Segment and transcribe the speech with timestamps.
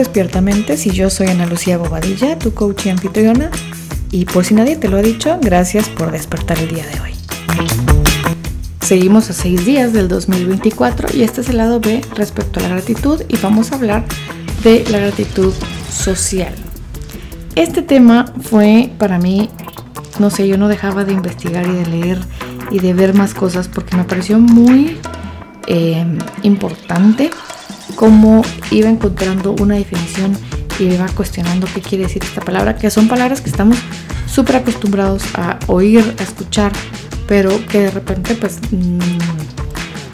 [0.00, 3.50] Despiertamente, si yo soy Ana Lucía Bobadilla, tu coach y anfitriona.
[4.10, 7.10] Y por si nadie te lo ha dicho, gracias por despertar el día de hoy.
[8.80, 12.70] Seguimos a seis días del 2024 y este es el lado B respecto a la
[12.70, 14.06] gratitud y vamos a hablar
[14.64, 15.52] de la gratitud
[15.92, 16.54] social.
[17.54, 19.50] Este tema fue para mí,
[20.18, 22.18] no sé, yo no dejaba de investigar y de leer
[22.70, 24.96] y de ver más cosas porque me pareció muy
[25.66, 26.06] eh,
[26.42, 27.30] importante
[27.94, 30.36] cómo iba encontrando una definición
[30.78, 33.76] y iba cuestionando qué quiere decir esta palabra, que son palabras que estamos
[34.26, 36.72] súper acostumbrados a oír, a escuchar,
[37.26, 38.98] pero que de repente pues mm,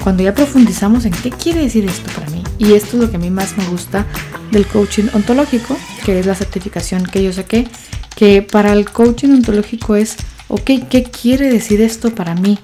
[0.03, 3.17] cuando ya profundizamos en qué quiere decir esto para mí, y esto es lo que
[3.17, 4.07] a mí más me gusta
[4.51, 7.69] del coaching ontológico, que es la certificación que yo saqué,
[8.15, 10.17] que para el coaching ontológico es,
[10.49, 12.59] ok, ¿qué quiere decir esto para mí?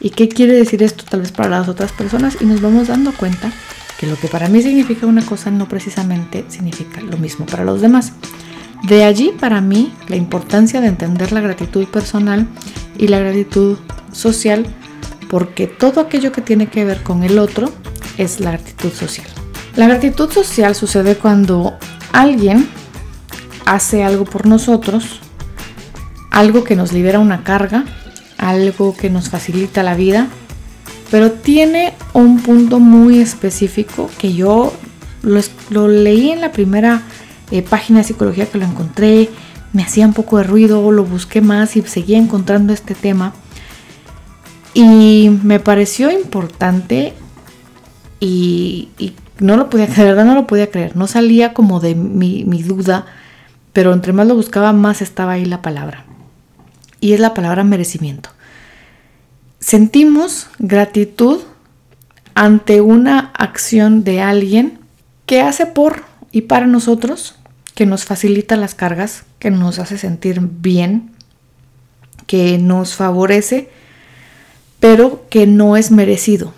[0.00, 2.38] ¿Y qué quiere decir esto tal vez para las otras personas?
[2.40, 3.52] Y nos vamos dando cuenta
[3.98, 7.80] que lo que para mí significa una cosa no precisamente significa lo mismo para los
[7.80, 8.12] demás.
[8.84, 12.46] De allí para mí la importancia de entender la gratitud personal
[12.96, 13.76] y la gratitud
[14.12, 14.66] social,
[15.28, 17.72] porque todo aquello que tiene que ver con el otro
[18.18, 19.26] es la gratitud social.
[19.74, 21.76] La gratitud social sucede cuando
[22.12, 22.68] alguien
[23.66, 25.20] hace algo por nosotros,
[26.30, 27.84] algo que nos libera una carga,
[28.38, 30.28] algo que nos facilita la vida,
[31.10, 34.72] pero tiene un punto muy específico que yo
[35.22, 37.02] lo, leí en la primera
[37.50, 39.30] eh, página de psicología que lo encontré,
[39.72, 43.32] me hacía un poco de ruido, lo busqué más y seguía encontrando este tema.
[44.74, 47.14] Y me pareció importante
[48.20, 48.88] y,
[49.40, 53.06] no lo podía creer, no lo podía creer, no salía como de mi duda,
[53.72, 56.04] pero entre más lo buscaba, más estaba ahí la palabra.
[57.00, 58.30] Y es la palabra merecimiento
[59.60, 61.40] sentimos gratitud
[62.34, 64.78] ante una acción de alguien
[65.26, 67.34] que hace por y para nosotros,
[67.74, 71.10] que nos facilita las cargas, que nos hace sentir bien,
[72.26, 73.70] que nos favorece,
[74.80, 76.54] pero que no es merecido.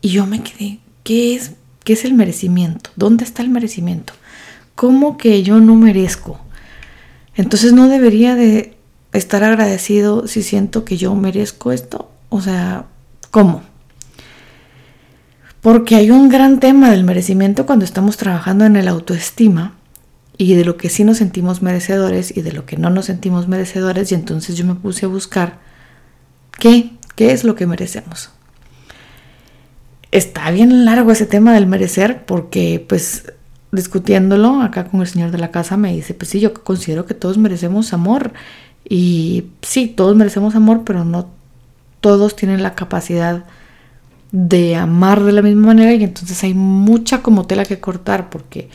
[0.00, 1.52] Y yo me quedé, ¿qué es,
[1.84, 2.90] qué es el merecimiento?
[2.96, 4.12] ¿Dónde está el merecimiento?
[4.74, 6.40] ¿Cómo que yo no merezco?
[7.34, 8.76] Entonces no debería de
[9.12, 12.10] estar agradecido si siento que yo merezco esto?
[12.28, 12.86] O sea,
[13.30, 13.62] ¿cómo?
[15.60, 19.76] Porque hay un gran tema del merecimiento cuando estamos trabajando en el autoestima
[20.36, 23.46] y de lo que sí nos sentimos merecedores y de lo que no nos sentimos
[23.46, 25.60] merecedores y entonces yo me puse a buscar
[26.58, 28.30] qué, qué es lo que merecemos.
[30.10, 33.32] Está bien largo ese tema del merecer porque pues
[33.70, 37.14] discutiéndolo acá con el señor de la casa me dice, pues sí, yo considero que
[37.14, 38.32] todos merecemos amor
[38.88, 41.28] y sí, todos merecemos amor, pero no
[42.00, 43.44] todos tienen la capacidad
[44.32, 48.68] de amar de la misma manera y entonces hay mucha como tela que cortar porque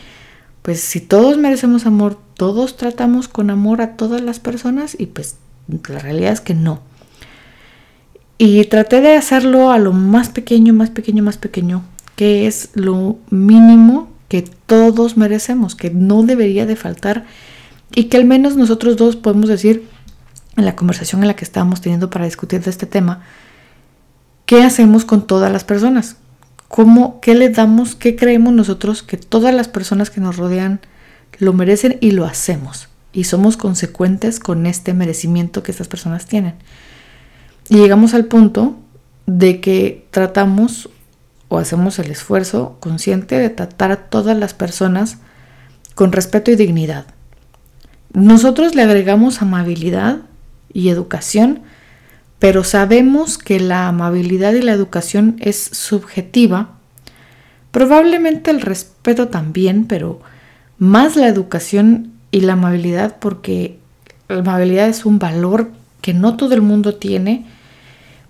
[0.62, 5.38] pues si todos merecemos amor, todos tratamos con amor a todas las personas y pues
[5.67, 6.81] la realidad es que no.
[8.38, 11.84] Y traté de hacerlo a lo más pequeño, más pequeño, más pequeño,
[12.16, 17.25] que es lo mínimo que todos merecemos, que no debería de faltar
[17.96, 19.88] y que al menos nosotros dos podemos decir,
[20.57, 23.22] en la conversación en la que estábamos teniendo para discutir de este tema,
[24.45, 26.18] ¿qué hacemos con todas las personas?
[26.68, 30.81] ¿Cómo, ¿Qué le damos, qué creemos nosotros que todas las personas que nos rodean
[31.38, 32.90] lo merecen y lo hacemos?
[33.13, 36.56] Y somos consecuentes con este merecimiento que estas personas tienen.
[37.69, 38.75] Y llegamos al punto
[39.28, 40.90] de que tratamos
[41.50, 45.19] o hacemos el esfuerzo consciente de tratar a todas las personas
[45.96, 47.06] con respeto y dignidad.
[48.13, 50.19] Nosotros le agregamos amabilidad
[50.77, 51.61] y educación,
[52.38, 56.75] pero sabemos que la amabilidad y la educación es subjetiva.
[57.71, 60.21] Probablemente el respeto también, pero
[60.77, 63.79] más la educación y la amabilidad porque
[64.27, 65.71] la amabilidad es un valor
[66.01, 67.47] que no todo el mundo tiene,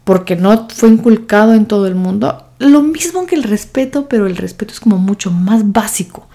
[0.05, 2.45] porque no fue inculcado en todo el mundo.
[2.59, 6.29] Lo mismo que el respeto, pero el respeto es como mucho más básico.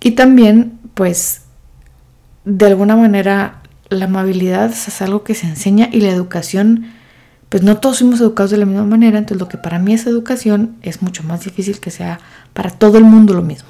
[0.00, 1.42] Y también, pues,
[2.46, 3.59] de alguna manera
[3.90, 6.86] la amabilidad es algo que se enseña y la educación,
[7.48, 10.06] pues no todos somos educados de la misma manera, entonces lo que para mí es
[10.06, 12.20] educación es mucho más difícil que sea
[12.54, 13.68] para todo el mundo lo mismo.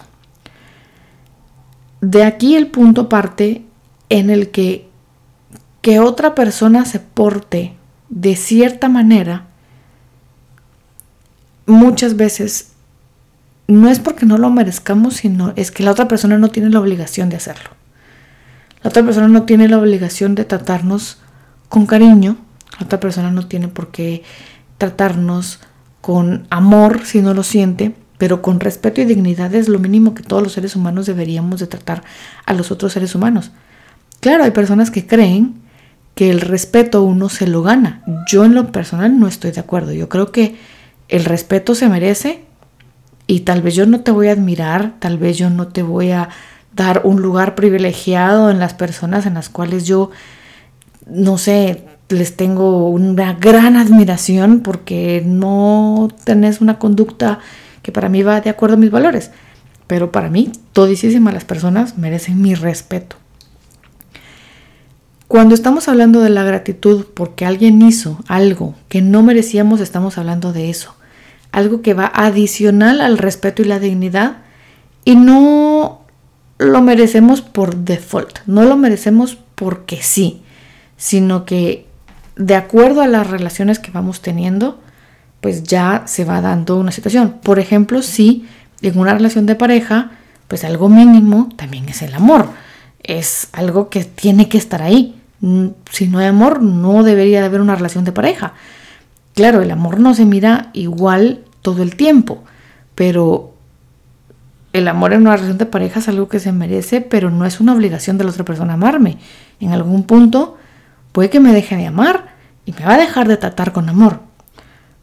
[2.01, 3.65] De aquí el punto parte
[4.09, 4.91] en el que
[5.81, 7.75] que otra persona se porte
[8.09, 9.47] de cierta manera
[11.67, 12.73] muchas veces
[13.67, 16.81] no es porque no lo merezcamos, sino es que la otra persona no tiene la
[16.81, 17.71] obligación de hacerlo.
[18.83, 21.19] La otra persona no tiene la obligación de tratarnos
[21.69, 22.37] con cariño.
[22.79, 24.23] La otra persona no tiene por qué
[24.79, 25.61] tratarnos
[26.01, 27.95] con amor si no lo siente.
[28.19, 31.67] pero con respeto y dignidad es lo mínimo que todos los seres humanos deberíamos de
[31.67, 32.03] tratar
[32.45, 33.51] a los otros seres humanos.
[34.21, 35.55] Claro, hay personas que creen
[36.15, 38.03] que el respeto uno se lo gana.
[38.31, 39.93] Yo en lo personal no estoy de acuerdo.
[39.93, 40.57] Yo creo que
[41.09, 42.45] el respeto se merece
[43.27, 46.11] y tal vez yo no te voy a admirar, tal vez yo no te voy
[46.11, 46.29] a
[46.73, 50.11] dar un lugar privilegiado en las personas en las cuales yo,
[51.07, 57.39] no sé, les tengo una gran admiración porque no tenés una conducta
[57.83, 59.31] que para mí va de acuerdo a mis valores.
[59.87, 63.17] Pero para mí, todísimas las personas merecen mi respeto.
[65.27, 70.53] Cuando estamos hablando de la gratitud porque alguien hizo algo que no merecíamos, estamos hablando
[70.53, 70.95] de eso.
[71.53, 74.39] Algo que va adicional al respeto y la dignidad
[75.05, 76.00] y no
[76.61, 80.43] lo merecemos por default, no lo merecemos porque sí,
[80.99, 81.87] sino que
[82.37, 84.79] de acuerdo a las relaciones que vamos teniendo,
[85.41, 87.37] pues ya se va dando una situación.
[87.43, 88.47] Por ejemplo, si
[88.83, 90.11] en una relación de pareja,
[90.49, 92.49] pues algo mínimo también es el amor.
[93.03, 95.19] Es algo que tiene que estar ahí.
[95.41, 98.53] Mm, si no hay amor, no debería de haber una relación de pareja.
[99.35, 102.45] Claro, el amor no se mira igual todo el tiempo,
[102.95, 103.50] pero
[104.73, 107.61] el amor en una relación de pareja es algo que se merece, pero no es
[107.61, 109.19] una obligación de la otra persona amarme.
[109.59, 110.57] En algún punto
[111.13, 112.35] puede que me deje de amar
[112.65, 114.21] y me va a dejar de tratar con amor.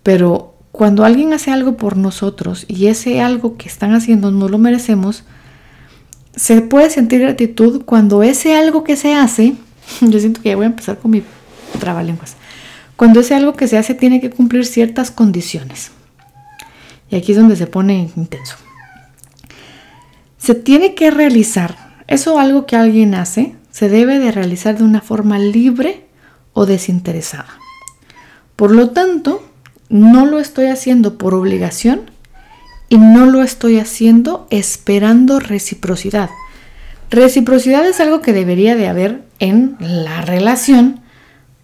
[0.04, 4.58] Pero cuando alguien hace algo por nosotros y ese algo que están haciendo no lo
[4.58, 5.26] merecemos,
[6.36, 9.56] se puede sentir gratitud cuando ese algo que se hace,
[10.02, 11.24] yo siento que ya voy a empezar con mi
[11.80, 12.38] trabalenguas,
[12.96, 15.92] cuando ese algo que se hace tiene que cumplir ciertas condiciones.
[17.10, 18.56] Y aquí es donde se pone intenso.
[20.48, 21.76] Se tiene que realizar,
[22.08, 26.08] eso algo que alguien hace, se debe de realizar de una forma libre
[26.54, 27.50] o desinteresada.
[28.56, 29.46] Por lo tanto,
[29.90, 32.10] no lo estoy haciendo por obligación
[32.88, 36.30] y no lo estoy haciendo esperando reciprocidad.
[37.10, 41.02] Reciprocidad es algo que debería de haber en la relación,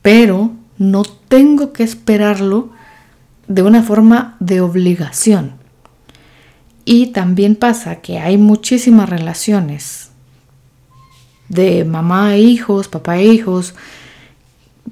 [0.01, 2.71] pero no tengo que esperarlo
[3.47, 5.62] de una forma de obligación.
[6.85, 10.09] Y también pasa que hay muchísimas relaciones
[11.49, 13.75] de mamá e hijos, papá e hijos,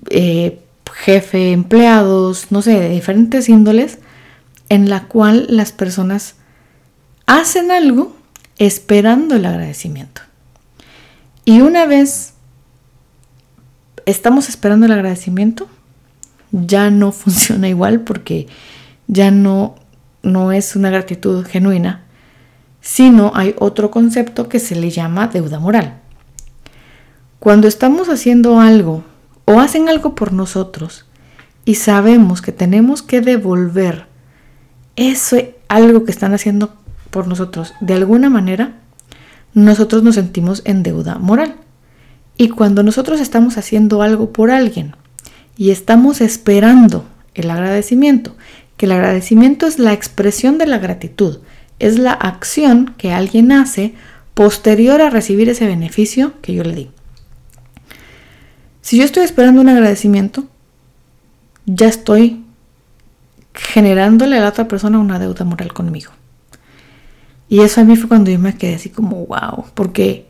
[0.09, 0.59] eh,
[0.93, 3.99] jefe, empleados, no sé, de diferentes índoles,
[4.69, 6.35] en la cual las personas
[7.25, 8.15] hacen algo
[8.57, 10.21] esperando el agradecimiento.
[11.45, 12.33] Y una vez
[14.05, 15.67] estamos esperando el agradecimiento,
[16.51, 18.47] ya no funciona igual porque
[19.07, 19.75] ya no,
[20.23, 22.03] no es una gratitud genuina,
[22.81, 25.99] sino hay otro concepto que se le llama deuda moral.
[27.39, 29.03] Cuando estamos haciendo algo
[29.45, 31.05] o hacen algo por nosotros
[31.65, 34.07] y sabemos que tenemos que devolver
[34.95, 35.37] eso
[35.67, 36.75] algo que están haciendo
[37.09, 38.73] por nosotros de alguna manera,
[39.53, 41.55] nosotros nos sentimos en deuda moral.
[42.37, 44.95] Y cuando nosotros estamos haciendo algo por alguien
[45.57, 48.35] y estamos esperando el agradecimiento,
[48.81, 51.37] que el agradecimiento es la expresión de la gratitud,
[51.77, 53.93] es la acción que alguien hace
[54.33, 56.89] posterior a recibir ese beneficio que yo le di.
[58.81, 60.45] Si yo estoy esperando un agradecimiento,
[61.67, 62.43] ya estoy
[63.53, 66.11] generándole a la otra persona una deuda moral conmigo.
[67.49, 70.25] Y eso a mí fue cuando yo me quedé así como, wow, porque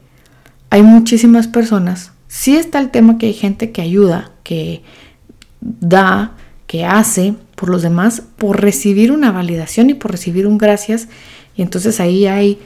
[0.70, 4.84] hay muchísimas personas, sí está el tema que hay gente que ayuda, que
[5.62, 6.36] da,
[6.72, 11.10] que hace por los demás, por recibir una validación y por recibir un gracias.
[11.54, 12.60] Y entonces ahí hay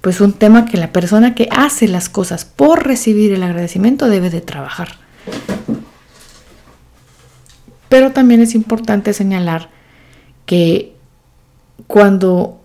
[0.00, 4.30] pues un tema que la persona que hace las cosas por recibir el agradecimiento debe
[4.30, 4.92] de trabajar.
[7.90, 9.68] Pero también es importante señalar
[10.46, 10.94] que
[11.86, 12.58] cuando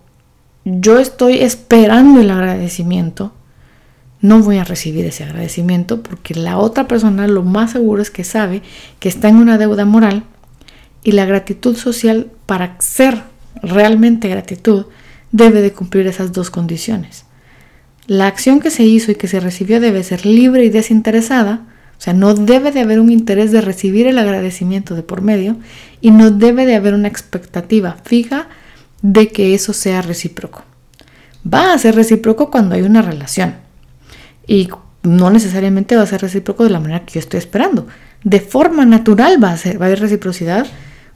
[0.64, 3.34] yo estoy esperando el agradecimiento,
[4.22, 8.24] no voy a recibir ese agradecimiento porque la otra persona lo más seguro es que
[8.24, 8.62] sabe
[9.00, 10.24] que está en una deuda moral
[11.02, 13.22] y la gratitud social para ser
[13.62, 14.86] realmente gratitud
[15.32, 17.24] debe de cumplir esas dos condiciones.
[18.06, 21.66] La acción que se hizo y que se recibió debe ser libre y desinteresada
[21.98, 25.56] o sea, no debe de haber un interés de recibir el agradecimiento de por medio
[26.00, 28.46] y no debe de haber una expectativa fija
[29.02, 30.62] de que eso sea recíproco.
[31.52, 33.56] Va a ser recíproco cuando hay una relación
[34.46, 34.68] y
[35.02, 37.88] no necesariamente va a ser recíproco de la manera que yo estoy esperando.
[38.22, 40.66] De forma natural va a, ser, va a haber reciprocidad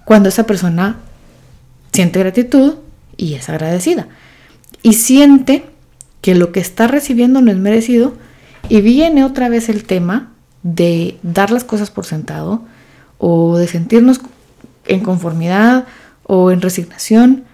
[0.05, 0.97] cuando esa persona
[1.93, 2.75] siente gratitud
[3.17, 4.09] y es agradecida.
[4.83, 5.65] Y siente
[6.21, 8.15] que lo que está recibiendo no es merecido
[8.69, 10.33] y viene otra vez el tema
[10.63, 12.63] de dar las cosas por sentado
[13.19, 14.21] o de sentirnos
[14.87, 15.87] en conformidad
[16.25, 17.45] o en resignación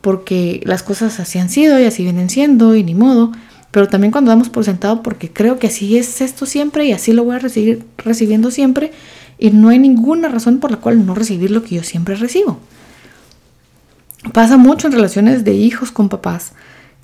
[0.00, 3.32] porque las cosas así han sido y así vienen siendo y ni modo,
[3.70, 7.12] pero también cuando damos por sentado porque creo que así es esto siempre y así
[7.12, 8.92] lo voy a recibir recibiendo siempre
[9.42, 12.60] y no hay ninguna razón por la cual no recibir lo que yo siempre recibo.
[14.32, 16.52] Pasa mucho en relaciones de hijos con papás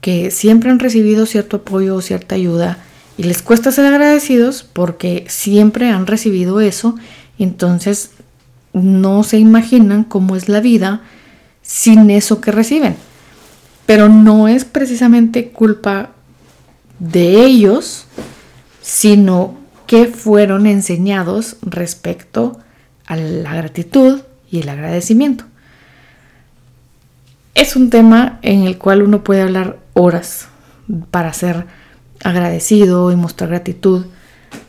[0.01, 2.79] que siempre han recibido cierto apoyo o cierta ayuda
[3.17, 6.95] y les cuesta ser agradecidos porque siempre han recibido eso
[7.41, 8.13] entonces
[8.73, 11.01] no se imaginan cómo es la vida
[11.63, 12.95] sin eso que reciben.
[13.85, 16.11] Pero no es precisamente culpa
[17.01, 18.05] de ellos,
[18.81, 19.57] sino
[19.89, 22.59] que fueron enseñados respecto
[23.07, 25.45] a la gratitud y el agradecimiento.
[27.55, 30.49] Es un tema en el cual uno puede hablar horas
[31.11, 31.65] para ser
[32.23, 34.05] agradecido y mostrar gratitud,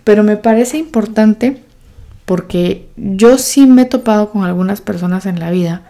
[0.05, 1.61] pero me parece importante
[2.23, 5.83] porque yo sí me he topado con algunas personas en la vida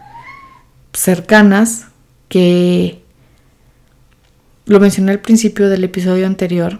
[0.91, 1.85] cercanas
[2.29, 3.03] que
[4.65, 6.79] lo mencioné al principio del episodio anterior,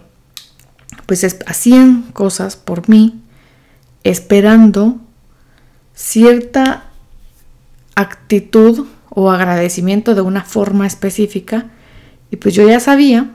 [1.06, 3.20] pues hacían cosas por mí
[4.04, 4.98] esperando
[5.94, 6.84] cierta
[7.94, 11.66] actitud o agradecimiento de una forma específica.
[12.30, 13.30] Y pues yo ya sabía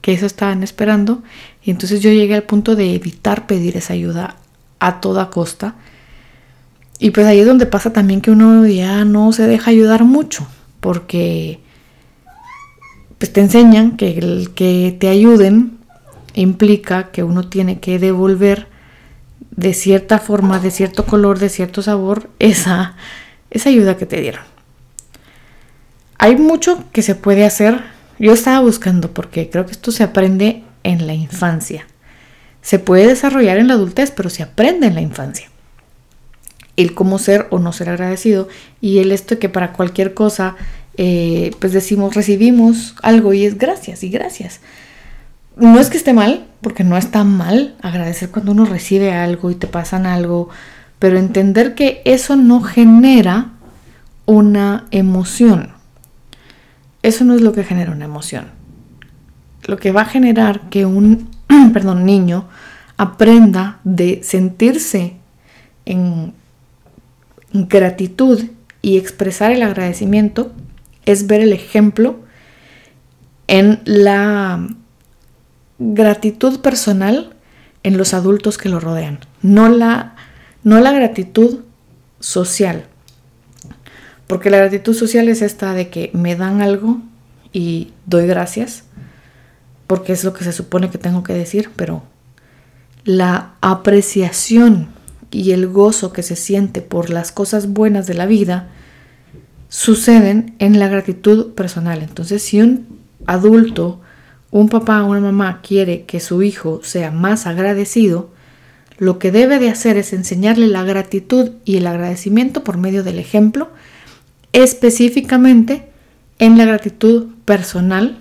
[0.00, 1.22] que eso estaban esperando.
[1.62, 4.36] Y entonces yo llegué al punto de evitar pedir esa ayuda
[4.78, 5.74] a toda costa.
[6.98, 10.46] Y pues ahí es donde pasa también que uno ya no se deja ayudar mucho
[10.80, 11.60] porque
[13.18, 15.79] pues te enseñan que el que te ayuden
[16.34, 18.68] implica que uno tiene que devolver
[19.50, 22.96] de cierta forma, de cierto color, de cierto sabor, esa,
[23.50, 24.42] esa ayuda que te dieron.
[26.18, 27.80] Hay mucho que se puede hacer.
[28.18, 31.86] Yo estaba buscando porque creo que esto se aprende en la infancia.
[32.62, 35.48] Se puede desarrollar en la adultez, pero se aprende en la infancia.
[36.76, 38.48] El cómo ser o no ser agradecido
[38.80, 40.56] y el esto que para cualquier cosa
[41.02, 44.60] eh, pues decimos, recibimos algo y es gracias y gracias.
[45.56, 49.54] No es que esté mal, porque no está mal agradecer cuando uno recibe algo y
[49.54, 50.48] te pasan algo,
[50.98, 53.52] pero entender que eso no genera
[54.26, 55.70] una emoción.
[57.02, 58.46] Eso no es lo que genera una emoción.
[59.64, 61.28] Lo que va a generar que un
[61.72, 62.44] perdón, niño
[62.96, 65.16] aprenda de sentirse
[65.86, 66.34] en
[67.52, 68.44] gratitud
[68.82, 70.52] y expresar el agradecimiento
[71.06, 72.20] es ver el ejemplo
[73.46, 74.68] en la
[75.80, 77.34] gratitud personal
[77.82, 80.14] en los adultos que lo rodean, no la,
[80.62, 81.60] no la gratitud
[82.20, 82.84] social.
[84.26, 87.00] Porque la gratitud social es esta de que me dan algo
[87.52, 88.84] y doy gracias,
[89.86, 92.04] porque es lo que se supone que tengo que decir, pero
[93.04, 94.88] la apreciación
[95.30, 98.68] y el gozo que se siente por las cosas buenas de la vida
[99.68, 102.02] suceden en la gratitud personal.
[102.02, 102.86] Entonces, si un
[103.26, 104.00] adulto,
[104.50, 108.30] un papá o una mamá quiere que su hijo sea más agradecido,
[108.98, 113.18] lo que debe de hacer es enseñarle la gratitud y el agradecimiento por medio del
[113.18, 113.70] ejemplo,
[114.52, 115.88] específicamente
[116.38, 118.18] en la gratitud personal,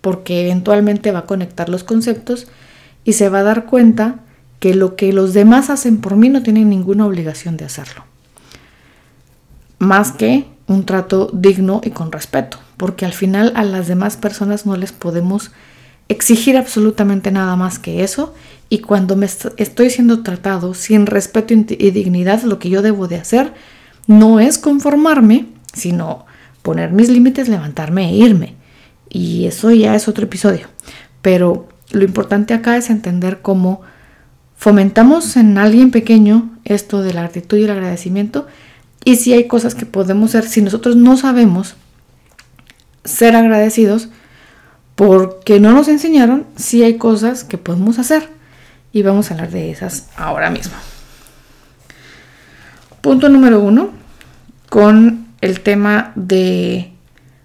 [0.00, 2.48] porque eventualmente va a conectar los conceptos
[3.04, 4.20] y se va a dar cuenta
[4.58, 8.04] que lo que los demás hacen por mí no tienen ninguna obligación de hacerlo.
[9.78, 14.64] Más que un trato digno y con respeto, porque al final a las demás personas
[14.64, 15.50] no les podemos
[16.08, 18.34] exigir absolutamente nada más que eso
[18.70, 23.16] y cuando me estoy siendo tratado sin respeto y dignidad, lo que yo debo de
[23.16, 23.52] hacer
[24.06, 25.44] no es conformarme,
[25.74, 26.24] sino
[26.62, 28.54] poner mis límites, levantarme e irme.
[29.10, 30.66] Y eso ya es otro episodio.
[31.20, 33.82] Pero lo importante acá es entender cómo
[34.56, 38.46] fomentamos en alguien pequeño esto de la gratitud y el agradecimiento
[39.04, 41.76] y si hay cosas que podemos hacer, si nosotros no sabemos
[43.04, 44.08] ser agradecidos,
[44.94, 48.28] porque no nos enseñaron, si hay cosas que podemos hacer.
[48.92, 50.74] Y vamos a hablar de esas ahora mismo.
[53.00, 53.90] Punto número uno,
[54.68, 56.92] con el tema de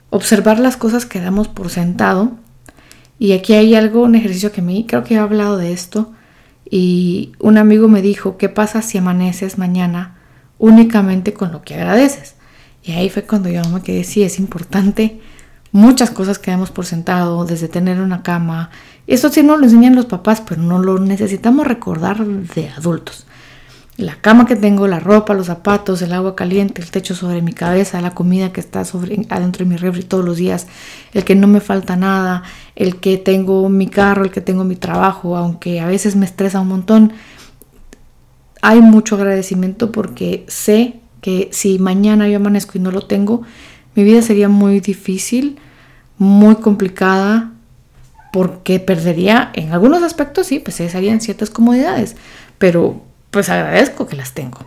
[0.10, 2.32] observar las cosas que damos por sentado.
[3.20, 6.12] Y aquí hay algo, un ejercicio que a mí creo que he hablado de esto.
[6.70, 10.16] Y un amigo me dijo, ¿qué pasa si amaneces mañana
[10.58, 12.36] únicamente con lo que agradeces.
[12.84, 15.20] Y ahí fue cuando yo me quedé, sí, es importante
[15.76, 18.70] muchas cosas que damos por sentado, desde tener una cama.
[19.08, 23.28] Eso sí no lo enseñan los papás, pero no lo necesitamos recordar de adultos.
[23.98, 27.54] La cama que tengo, la ropa, los zapatos, el agua caliente, el techo sobre mi
[27.54, 30.68] cabeza, la comida que está sobre, adentro de mi refri todos los días,
[31.14, 32.44] el que no me falta nada,
[32.76, 36.60] el que tengo mi carro, el que tengo mi trabajo, aunque a veces me estresa
[36.60, 37.14] un montón
[38.66, 43.44] hay mucho agradecimiento porque sé que si mañana yo amanezco y no lo tengo,
[43.94, 45.60] mi vida sería muy difícil,
[46.18, 47.52] muy complicada,
[48.32, 52.16] porque perdería en algunos aspectos, sí, pues serían ciertas comodidades,
[52.58, 54.60] pero pues agradezco que las tengo.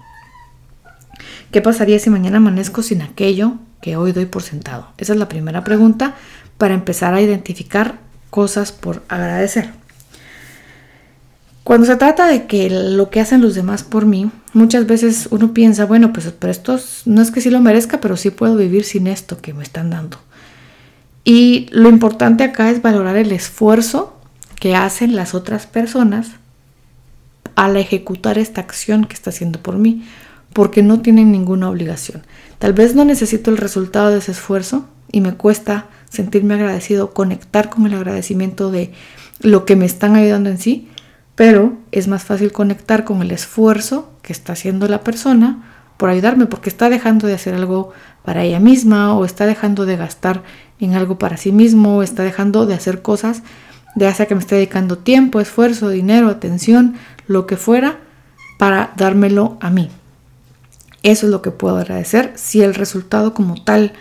[1.51, 4.89] ¿Qué pasaría si mañana amanezco sin aquello que hoy doy por sentado?
[4.99, 6.15] Esa es la primera pregunta
[6.59, 7.99] para empezar a identificar
[8.31, 9.71] cosas por agradecer.
[11.65, 15.53] Cuando se trata de que lo que hacen los demás por mí, muchas veces uno
[15.53, 18.85] piensa, bueno, pues pero esto no es que sí lo merezca, pero sí puedo vivir
[18.85, 20.19] sin esto que me están dando.
[21.29, 24.17] Y lo importante acá es valorar el esfuerzo
[24.59, 26.31] que hacen las otras personas
[27.55, 30.09] al ejecutar esta acción que está haciendo por mí,
[30.55, 32.23] porque no tienen ninguna obligación.
[32.59, 37.69] Tal vez no necesito el resultado de ese esfuerzo y me cuesta sentirme agradecido, conectar
[37.69, 38.95] con el agradecimiento de
[39.41, 40.89] lo que me están ayudando en sí,
[41.35, 46.47] pero es más fácil conectar con el esfuerzo que está haciendo la persona por ayudarme,
[46.47, 47.93] porque está dejando de hacer algo
[48.25, 50.43] para ella misma o está dejando de gastar
[50.81, 53.43] en algo para sí mismo o está dejando de hacer cosas,
[53.97, 56.95] ya sea que me esté dedicando tiempo, esfuerzo, dinero, atención,
[57.27, 57.99] lo que fuera,
[58.59, 59.91] para dármelo a mí.
[61.03, 62.33] Eso es lo que puedo agradecer.
[62.37, 63.93] Si el resultado como tal,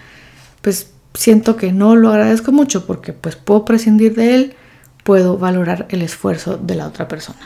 [0.62, 4.56] pues siento que no lo agradezco mucho porque pues puedo prescindir de él,
[5.04, 7.40] puedo valorar el esfuerzo de la otra persona.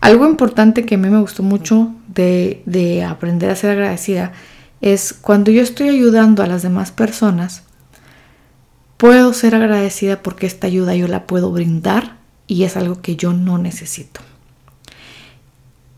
[0.00, 4.32] Algo importante que a mí me gustó mucho de, de aprender a ser agradecida
[4.80, 7.64] es cuando yo estoy ayudando a las demás personas,
[8.96, 12.16] puedo ser agradecida porque esta ayuda yo la puedo brindar
[12.46, 14.20] y es algo que yo no necesito.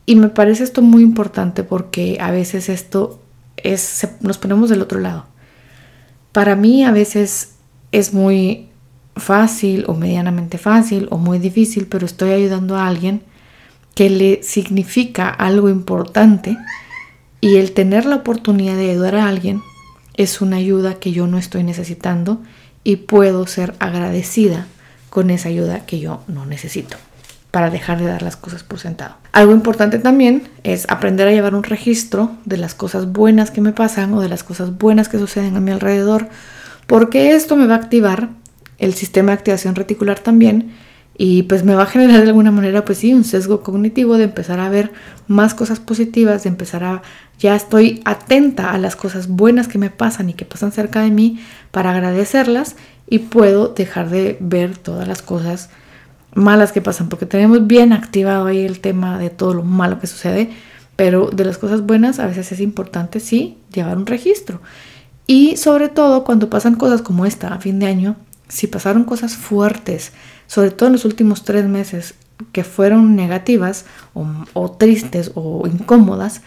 [0.04, 3.21] Y me parece esto muy importante porque a veces esto
[3.56, 5.26] es, nos ponemos del otro lado.
[6.32, 7.54] Para mí a veces
[7.92, 8.68] es muy
[9.16, 13.23] fácil o medianamente fácil o muy difícil, pero estoy ayudando a alguien
[13.94, 16.56] que le significa algo importante
[17.40, 19.61] y el tener la oportunidad de ayudar a alguien
[20.14, 22.40] es una ayuda que yo no estoy necesitando
[22.85, 24.66] y puedo ser agradecida
[25.11, 26.96] con esa ayuda que yo no necesito
[27.50, 29.16] para dejar de dar las cosas por sentado.
[29.33, 33.72] Algo importante también es aprender a llevar un registro de las cosas buenas que me
[33.72, 36.31] pasan o de las cosas buenas que suceden a mi alrededor,
[36.87, 38.31] porque esto me va a activar
[38.78, 40.72] el sistema de activación reticular también
[41.16, 44.25] y pues me va a generar de alguna manera pues sí un sesgo cognitivo de
[44.25, 44.92] empezar a ver
[45.29, 47.03] más cosas positivas, de empezar a
[47.38, 51.11] ya estoy atenta a las cosas buenas que me pasan y que pasan cerca de
[51.11, 52.77] mí para agradecerlas
[53.09, 55.70] y puedo dejar de ver todas las cosas
[56.35, 60.07] malas que pasan, porque tenemos bien activado ahí el tema de todo lo malo que
[60.07, 60.51] sucede,
[60.96, 64.61] pero de las cosas buenas a veces es importante, sí, llevar un registro.
[65.27, 68.16] Y sobre todo cuando pasan cosas como esta a fin de año,
[68.52, 70.12] si pasaron cosas fuertes,
[70.46, 72.14] sobre todo en los últimos tres meses,
[72.52, 76.42] que fueron negativas o, tristes o incómodas,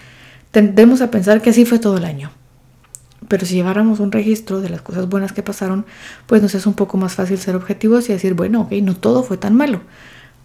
[0.52, 2.30] tendemos a pensar que así fue todo el año.
[3.28, 5.88] Pero si lleváramos un registro de las cosas buenas que pasaron,
[6.28, 9.24] pues nos es un poco más fácil ser objetivos y decir, bueno, ok, no todo
[9.24, 9.82] fue tan malo.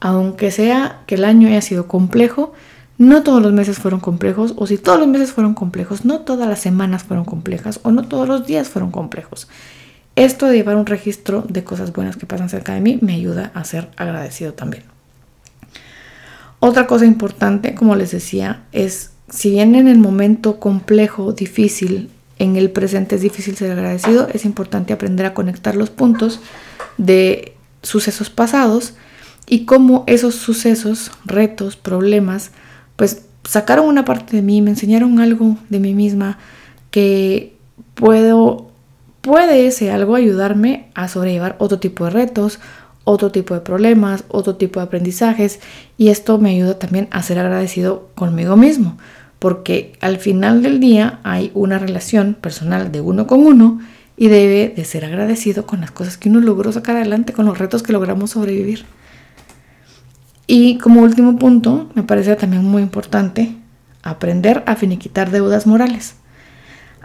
[0.01, 2.55] Aunque sea que el año haya sido complejo,
[2.97, 6.49] no todos los meses fueron complejos, o si todos los meses fueron complejos, no todas
[6.49, 9.47] las semanas fueron complejas, o no todos los días fueron complejos.
[10.21, 13.53] Esto de llevar un registro de cosas buenas que pasan cerca de mí me ayuda
[13.55, 14.83] a ser agradecido también.
[16.59, 22.57] Otra cosa importante, como les decía, es si bien en el momento complejo, difícil, en
[22.57, 26.41] el presente es difícil ser agradecido, es importante aprender a conectar los puntos
[26.99, 28.93] de sucesos pasados
[29.47, 32.51] y cómo esos sucesos, retos, problemas,
[32.97, 36.37] pues sacaron una parte de mí, me enseñaron algo de mí misma
[36.91, 37.57] que
[37.95, 38.70] puedo,
[39.21, 42.61] puede ese algo ayudarme a sobrellevar otro tipo de retos,
[43.05, 45.61] otro tipo de problemas, otro tipo de aprendizajes
[45.97, 48.97] y esto me ayuda también a ser agradecido conmigo mismo
[49.41, 53.81] porque al final del día hay una relación personal de uno con uno
[54.17, 57.59] y debe de ser agradecido con las cosas que uno logró sacar adelante, con los
[57.59, 58.85] retos que logramos sobrevivir.
[60.47, 63.57] Y como último punto, me parece también muy importante
[64.03, 66.17] aprender a finiquitar deudas morales.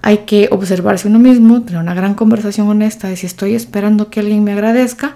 [0.02, 4.20] Hay que observarse uno mismo, tener una gran conversación honesta de si estoy esperando que
[4.20, 5.16] alguien me agradezca,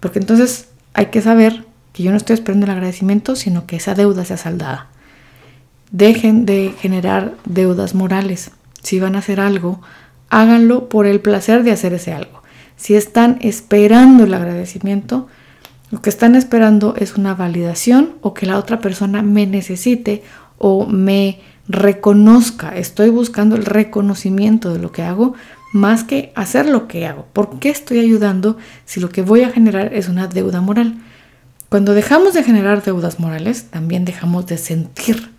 [0.00, 3.94] porque entonces hay que saber que yo no estoy esperando el agradecimiento, sino que esa
[3.94, 4.88] deuda sea saldada.
[5.90, 8.50] Dejen de generar deudas morales.
[8.82, 9.80] Si van a hacer algo,
[10.28, 12.42] háganlo por el placer de hacer ese algo.
[12.76, 15.28] Si están esperando el agradecimiento,
[15.90, 20.22] lo que están esperando es una validación o que la otra persona me necesite
[20.58, 22.76] o me reconozca.
[22.76, 25.34] Estoy buscando el reconocimiento de lo que hago
[25.72, 27.26] más que hacer lo que hago.
[27.32, 30.98] ¿Por qué estoy ayudando si lo que voy a generar es una deuda moral?
[31.68, 35.30] Cuando dejamos de generar deudas morales, también dejamos de sentir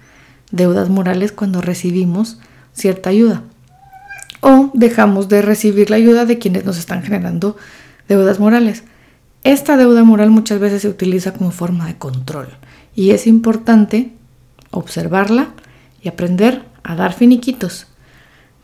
[0.52, 2.40] deudas morales cuando recibimos
[2.74, 3.44] cierta ayuda.
[4.40, 7.58] o dejamos de recibir la ayuda de quienes nos están generando
[8.08, 8.84] deudas morales.
[9.44, 12.50] Esta deuda moral muchas veces se utiliza como forma de control
[12.94, 14.14] y es importante
[14.70, 15.54] observarla
[16.08, 17.88] aprender a dar finiquitos.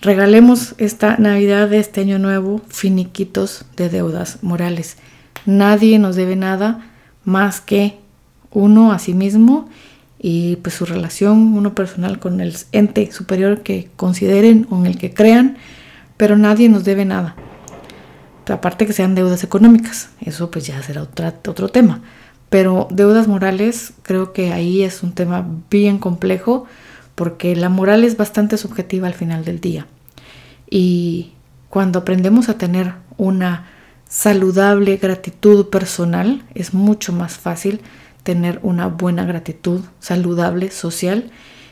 [0.02, 4.98] Regalemos esta Navidad de este año nuevo finiquitos de deudas morales.
[5.46, 6.90] Nadie nos debe nada
[7.24, 7.98] más que
[8.52, 9.70] uno a sí mismo
[10.20, 14.98] y pues su relación uno personal con el ente superior que consideren o en el
[14.98, 15.58] que crean,
[16.18, 17.36] pero nadie nos debe nada.
[18.48, 22.02] Aparte que sean deudas económicas, eso pues ya será otro tema.
[22.50, 26.66] Pero deudas morales creo que ahí es un tema bien complejo
[27.16, 29.88] porque la moral es bastante subjetiva al final del día.
[30.70, 31.34] Y
[31.70, 33.68] cuando aprendemos a tener una
[34.08, 37.82] saludable gratitud personal, es mucho más fácil
[38.24, 41.32] tener una buena gratitud saludable, social,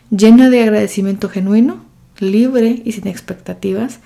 [0.10, 1.86] llena de agradecimiento genuino,
[2.20, 4.00] libre y sin expectativas,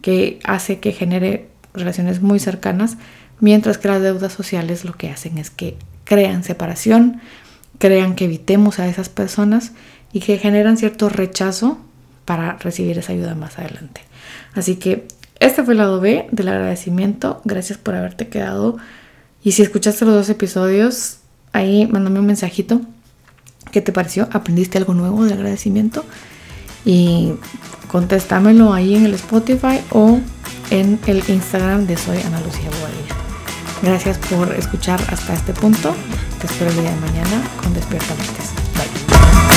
[0.00, 2.96] que hace que genere relaciones muy cercanas,
[3.40, 7.20] mientras que las deudas sociales lo que hacen es que crean separación,
[7.78, 9.72] crean que evitemos a esas personas
[10.12, 11.78] y que generan cierto rechazo
[12.24, 14.02] para recibir esa ayuda más adelante.
[14.54, 15.06] Así que
[15.40, 17.40] este fue el lado B del agradecimiento.
[17.44, 18.76] Gracias por haberte quedado.
[19.42, 21.18] Y si escuchaste los dos episodios,
[21.52, 22.80] ahí mándame un mensajito.
[23.70, 24.28] ¿Qué te pareció?
[24.32, 26.04] ¿Aprendiste algo nuevo del agradecimiento?
[26.84, 27.32] Y
[27.88, 30.18] contéstamelo ahí en el Spotify o
[30.70, 33.14] en el Instagram de Soy Ana Lucía Bobadilla.
[33.82, 35.94] Gracias por escuchar hasta este punto.
[36.40, 38.14] Te espero el día de mañana con Despierta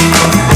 [0.02, 0.51] Thank